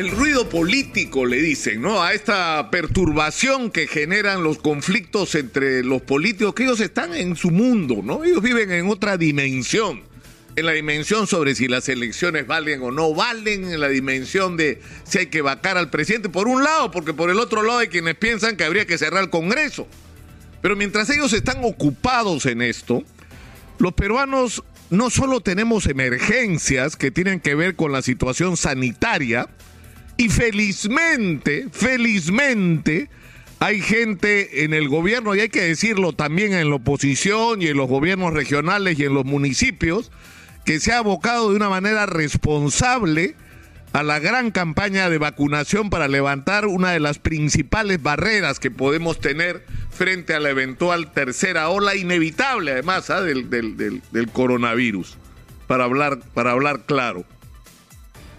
[0.00, 2.02] el ruido político, le dicen, ¿no?
[2.02, 7.50] A esta perturbación que generan los conflictos entre los políticos, que ellos están en su
[7.50, 8.24] mundo, ¿no?
[8.24, 10.00] Ellos viven en otra dimensión.
[10.56, 14.80] En la dimensión sobre si las elecciones valen o no valen, en la dimensión de
[15.04, 17.88] si hay que vacar al presidente, por un lado, porque por el otro lado hay
[17.88, 19.86] quienes piensan que habría que cerrar el Congreso.
[20.62, 23.04] Pero mientras ellos están ocupados en esto,
[23.78, 29.46] los peruanos no solo tenemos emergencias que tienen que ver con la situación sanitaria,
[30.20, 33.08] y felizmente, felizmente,
[33.58, 37.78] hay gente en el gobierno, y hay que decirlo también en la oposición y en
[37.78, 40.12] los gobiernos regionales y en los municipios,
[40.66, 43.34] que se ha abocado de una manera responsable
[43.94, 49.20] a la gran campaña de vacunación para levantar una de las principales barreras que podemos
[49.20, 53.22] tener frente a la eventual tercera ola inevitable, además, ¿ah?
[53.22, 55.16] del, del, coronavirus,
[55.66, 57.24] para hablar, para hablar claro.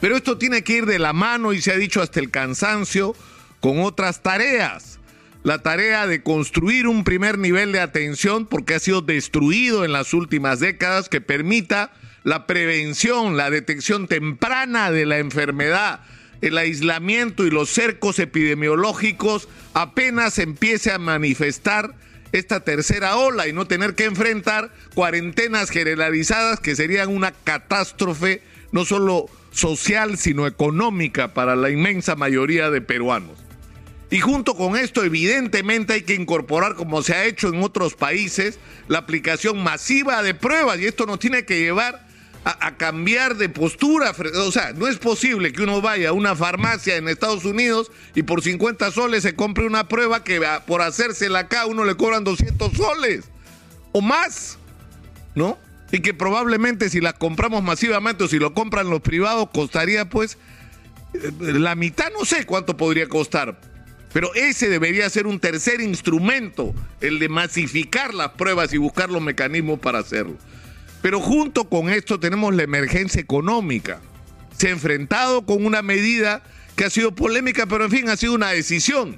[0.02, 3.16] Pero esto tiene que ir de la mano y se ha dicho hasta el cansancio
[3.60, 5.00] con otras tareas.
[5.44, 10.14] La tarea de construir un primer nivel de atención porque ha sido destruido en las
[10.14, 16.02] últimas décadas que permita la prevención, la detección temprana de la enfermedad,
[16.42, 21.94] el aislamiento y los cercos epidemiológicos apenas empiece a manifestar
[22.32, 28.42] esta tercera ola y no tener que enfrentar cuarentenas generalizadas que serían una catástrofe
[28.72, 33.38] no solo social, sino económica para la inmensa mayoría de peruanos.
[34.10, 38.60] Y junto con esto, evidentemente hay que incorporar, como se ha hecho en otros países,
[38.90, 40.80] la aplicación masiva de pruebas.
[40.80, 42.06] Y esto nos tiene que llevar
[42.44, 44.14] a, cambiar de postura.
[44.46, 48.24] O sea, no es posible que uno vaya a una farmacia en Estados Unidos y
[48.24, 52.74] por 50 soles se compre una prueba que por hacérsela acá uno le cobran 200
[52.74, 53.26] soles
[53.92, 54.58] o más,
[55.36, 55.58] ¿no?
[55.92, 60.38] Y que probablemente si las compramos masivamente o si lo compran los privados costaría pues
[61.14, 63.60] eh, la mitad, no sé cuánto podría costar.
[64.14, 69.22] Pero ese debería ser un tercer instrumento, el de masificar las pruebas y buscar los
[69.22, 70.36] mecanismos para hacerlo.
[71.02, 74.02] Pero junto con esto tenemos la emergencia económica.
[74.58, 76.44] Se ha enfrentado con una medida
[76.76, 79.18] que ha sido polémica, pero en fin, ha sido una decisión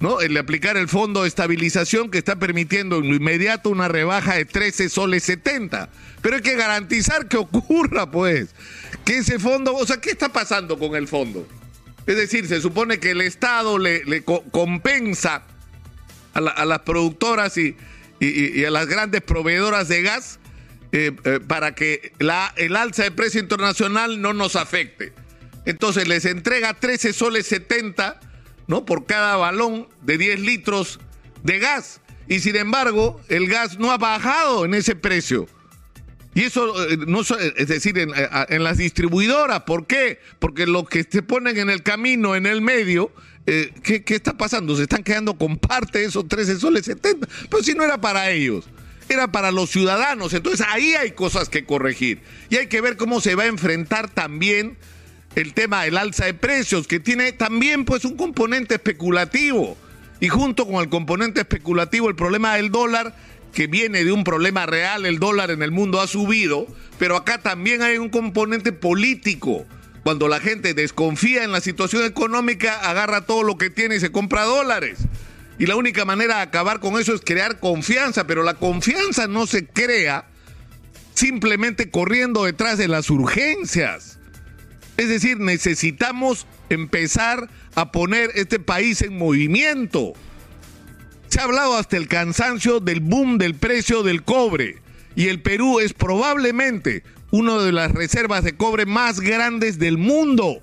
[0.00, 0.20] ¿no?
[0.20, 4.34] El de aplicar el fondo de estabilización que está permitiendo en lo inmediato una rebaja
[4.34, 5.88] de 13 soles 70.
[6.20, 8.54] Pero hay que garantizar que ocurra, pues,
[9.04, 11.46] que ese fondo, o sea, ¿qué está pasando con el fondo?
[12.06, 15.42] Es decir, se supone que el Estado le, compensa
[16.34, 17.76] a, las productoras y,
[18.64, 20.38] a las grandes proveedoras de gas
[20.92, 25.12] eh, eh, para que la, el alza de precio internacional no nos afecte.
[25.64, 28.20] Entonces les entrega 13 soles 70
[28.66, 28.84] ¿no?
[28.84, 31.00] Por cada balón de 10 litros
[31.42, 32.00] de gas.
[32.28, 35.46] Y sin embargo, el gas no ha bajado en ese precio.
[36.34, 40.20] Y eso, eh, no, es decir, en, eh, en, las distribuidoras, ¿por qué?
[40.38, 43.10] Porque los que se ponen en el camino, en el medio,
[43.46, 44.76] eh, ¿qué, ¿qué, está pasando?
[44.76, 47.26] Se están quedando con parte de esos 13 soles 70.
[47.48, 48.68] Pero si no era para ellos,
[49.08, 50.34] era para los ciudadanos.
[50.34, 52.20] Entonces ahí hay cosas que corregir.
[52.50, 54.76] Y hay que ver cómo se va a enfrentar también
[55.36, 59.76] el tema del alza de precios, que tiene también pues un componente especulativo.
[60.18, 63.14] Y junto con el componente especulativo, el problema del dólar,
[63.52, 66.66] que viene de un problema real, el dólar en el mundo ha subido,
[66.98, 69.66] pero acá también hay un componente político.
[70.02, 74.10] Cuando la gente desconfía en la situación económica, agarra todo lo que tiene y se
[74.12, 75.00] compra dólares.
[75.58, 79.46] Y la única manera de acabar con eso es crear confianza, pero la confianza no
[79.46, 80.26] se crea
[81.12, 84.15] simplemente corriendo detrás de las urgencias.
[84.96, 90.14] Es decir, necesitamos empezar a poner este país en movimiento.
[91.28, 94.80] Se ha hablado hasta el cansancio del boom del precio del cobre
[95.14, 100.62] y el Perú es probablemente una de las reservas de cobre más grandes del mundo.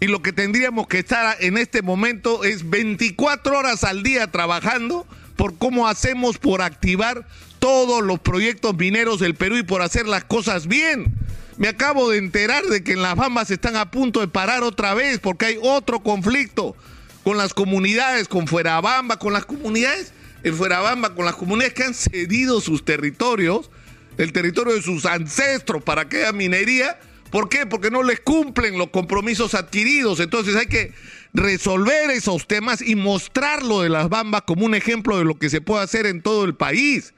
[0.00, 5.06] Y lo que tendríamos que estar en este momento es 24 horas al día trabajando
[5.36, 7.26] por cómo hacemos por activar
[7.58, 11.14] todos los proyectos mineros del Perú y por hacer las cosas bien.
[11.58, 14.92] Me acabo de enterar de que en las Bambas están a punto de parar otra
[14.92, 16.76] vez porque hay otro conflicto
[17.24, 21.94] con las comunidades, con Fuerabamba, con las comunidades en Fuerabamba, con las comunidades que han
[21.94, 23.70] cedido sus territorios,
[24.18, 27.00] el territorio de sus ancestros para que haya minería.
[27.30, 27.64] ¿Por qué?
[27.64, 30.20] Porque no les cumplen los compromisos adquiridos.
[30.20, 30.92] Entonces hay que
[31.32, 35.62] resolver esos temas y mostrarlo de las Bambas como un ejemplo de lo que se
[35.62, 37.14] puede hacer en todo el país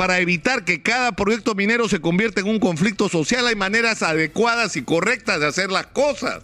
[0.00, 4.76] para evitar que cada proyecto minero se convierta en un conflicto social, hay maneras adecuadas
[4.76, 6.40] y correctas de hacer las cosas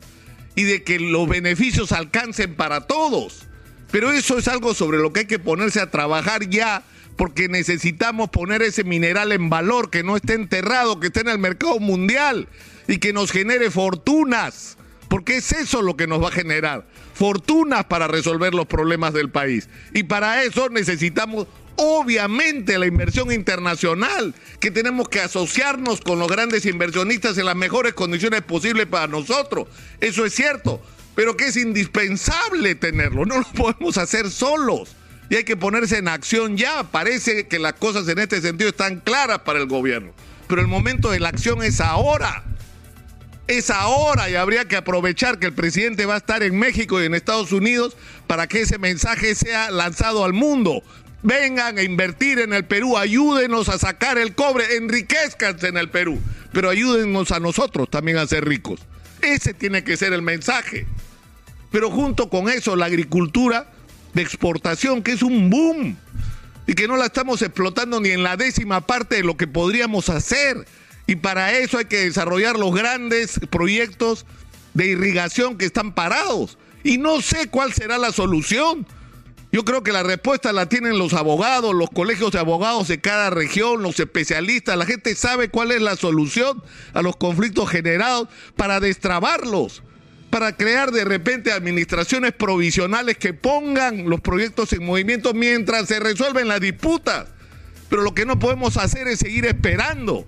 [0.55, 3.47] y de que los beneficios alcancen para todos.
[3.91, 6.83] Pero eso es algo sobre lo que hay que ponerse a trabajar ya,
[7.17, 11.39] porque necesitamos poner ese mineral en valor, que no esté enterrado, que esté en el
[11.39, 12.49] mercado mundial
[12.89, 14.77] y que nos genere fortunas
[15.17, 16.85] porque es eso lo que nos va a generar
[17.15, 19.67] fortunas para resolver los problemas del país.
[19.95, 21.47] Y para eso necesitamos
[21.77, 27.95] obviamente la inversión internacional, que tenemos que asociarnos con los grandes inversionistas en las mejores
[27.95, 29.69] condiciones posibles para nosotros.
[30.03, 30.83] Eso es cierto,
[31.15, 34.97] pero que es indispensable tenerlo, no lo podemos hacer solos.
[35.31, 36.83] Y hay que ponerse en acción ya.
[36.83, 40.13] Parece que las cosas en este sentido están claras para el gobierno.
[40.47, 42.45] Pero el momento de la acción es ahora.
[43.49, 47.07] Es ahora y habría que aprovechar que el presidente va a estar en México y
[47.07, 47.97] en Estados Unidos
[48.27, 50.83] para que ese mensaje sea lanzado al mundo
[51.23, 56.21] vengan a invertir en el Perú, ayúdenos a sacar el cobre, enriquezcanse en el Perú,
[56.53, 58.81] pero ayúdenos a nosotros también a ser ricos.
[59.23, 60.87] Ese tiene que ser el mensaje.
[61.73, 63.67] Pero junto con eso, la agricultura
[64.15, 65.97] de exportación, que es un boom,
[66.69, 70.09] y que no la estamos explotando ni en la décima parte de lo que podríamos
[70.09, 70.65] hacer.
[71.07, 74.27] Y para eso hay que desarrollar los grandes proyectos
[74.75, 76.59] de irrigación que están parados.
[76.83, 78.87] Y no sé cuál será la solución.
[79.53, 83.31] Yo creo que la respuesta la tienen los abogados, los colegios de abogados de cada
[83.31, 84.77] región, los especialistas.
[84.77, 86.63] La gente sabe cuál es la solución
[86.93, 89.83] a los conflictos generados para destrabarlos,
[90.31, 96.49] para crear de repente administraciones provisionales que pongan los proyectos en movimiento mientras se resuelven
[96.49, 97.29] las disputas.
[97.89, 100.27] Pero lo que no podemos hacer es seguir esperando.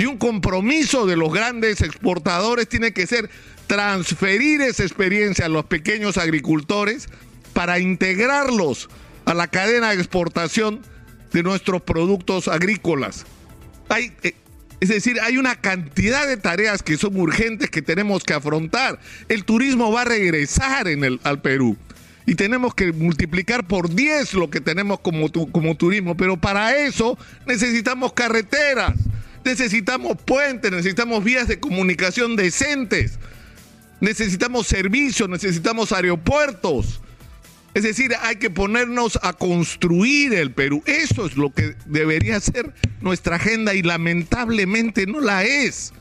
[0.00, 3.28] Y un compromiso de los grandes exportadores tiene que ser
[3.66, 7.06] transferir esa experiencia a los pequeños agricultores
[7.52, 8.88] para integrarlos
[9.26, 10.80] a la cadena de exportación
[11.34, 13.26] de nuestros productos agrícolas.
[13.90, 14.32] Hay, eh,
[14.80, 18.98] es decir, hay una cantidad de tareas que son urgentes que tenemos que afrontar.
[19.28, 21.76] El turismo va a regresar en el, al Perú
[22.24, 27.18] y tenemos que multiplicar por 10 lo que tenemos como, como turismo, pero para eso
[27.44, 28.94] necesitamos carreteras,
[29.44, 33.18] necesitamos puentes, necesitamos vías de comunicación decentes,
[34.00, 37.00] necesitamos servicios, necesitamos aeropuertos.
[37.72, 40.82] Es decir, hay que ponernos a construir el Perú.
[40.86, 45.92] Eso es lo que debería ser nuestra agenda y lamentablemente no la es.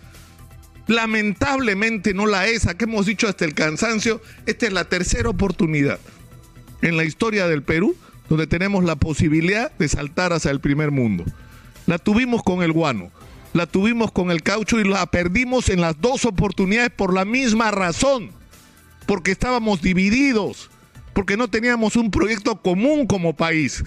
[0.88, 2.65] Lamentablemente no la es.
[2.65, 6.00] Aquí hemos dicho hasta el cansancio, esta es la tercera oportunidad
[6.81, 7.95] en la historia del Perú
[8.30, 11.25] donde tenemos la posibilidad de saltar hacia el primer mundo.
[11.88, 13.12] La tuvimos con el guano,
[13.53, 17.71] la tuvimos con el caucho y la perdimos en las dos oportunidades por la misma
[17.71, 18.31] razón,
[19.05, 20.69] porque estábamos divididos
[21.19, 23.83] porque no teníamos un proyecto común como país,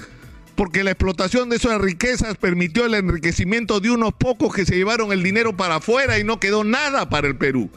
[0.55, 5.13] porque la explotación de esas riquezas permitió el enriquecimiento de unos pocos que se llevaron
[5.13, 7.71] el dinero para afuera y no quedó nada para el Perú.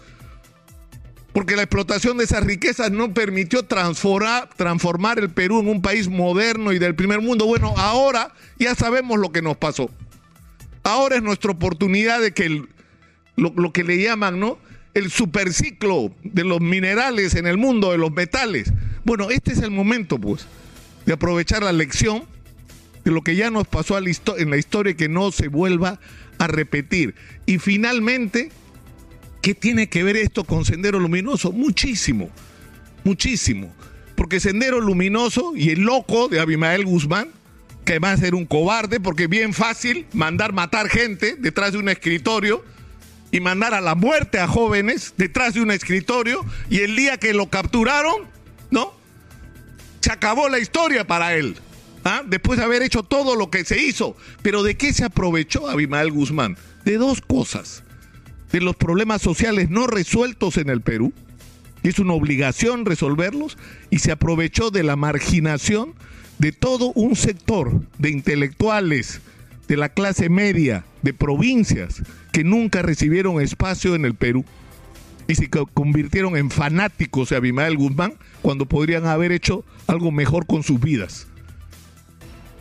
[1.31, 6.73] Porque la explotación de esas riquezas no permitió transformar, el Perú en un país moderno
[6.73, 7.45] y del primer mundo.
[7.45, 9.89] Bueno, ahora ya sabemos lo que nos pasó.
[10.85, 12.63] Ahora es nuestra oportunidad de que
[13.37, 14.59] lo, que le llaman, ¿no?
[14.93, 18.71] El superciclo de los minerales en el mundo, de los metales,
[19.03, 20.45] bueno, este es el momento, pues,
[21.07, 22.25] de aprovechar la lección
[23.03, 25.99] de lo que ya nos pasó en la historia y que no se vuelva
[26.37, 27.15] a repetir.
[27.47, 28.51] Y finalmente,
[29.41, 31.51] ¿qué tiene que ver esto con Sendero Luminoso?
[31.51, 32.29] Muchísimo,
[33.03, 33.73] muchísimo.
[34.15, 37.29] Porque Sendero Luminoso y el loco de Abimael Guzmán,
[37.85, 42.63] que además era un cobarde, porque bien fácil mandar matar gente detrás de un escritorio
[43.31, 47.33] y mandar a la muerte a jóvenes detrás de un escritorio, y el día que
[47.33, 48.23] lo capturaron,
[48.71, 48.93] ¿no?
[50.01, 51.57] Se acabó la historia para él.
[52.06, 52.23] ¿ah?
[52.25, 54.15] Después de haber hecho todo lo que se hizo.
[54.42, 56.57] Pero ¿de qué se aprovechó Abimael Guzmán?
[56.85, 57.83] De dos cosas.
[58.51, 61.11] De los problemas sociales no resueltos en el Perú.
[61.83, 63.57] Es una obligación resolverlos.
[63.89, 65.95] Y se aprovechó de la marginación
[66.37, 69.21] de todo un sector de intelectuales,
[69.68, 72.01] de la clase media, de provincias,
[72.31, 74.45] que nunca recibieron espacio en el Perú
[75.27, 80.63] y se convirtieron en fanáticos de Abimael Guzmán cuando podrían haber hecho algo mejor con
[80.63, 81.27] sus vidas.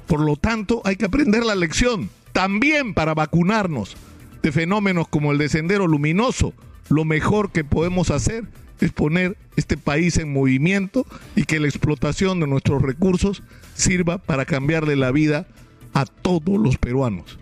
[0.06, 3.96] Por lo tanto, hay que aprender la lección, también para vacunarnos
[4.42, 6.52] de fenómenos como el de Sendero Luminoso.
[6.90, 8.44] Lo mejor que podemos hacer
[8.80, 13.42] es poner este país en movimiento y que la explotación de nuestros recursos
[13.74, 15.46] sirva para cambiarle la vida
[15.92, 17.38] a todos los peruanos.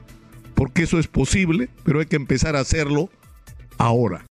[0.54, 3.10] Porque eso es posible, pero hay que empezar a hacerlo
[3.78, 4.20] ahora.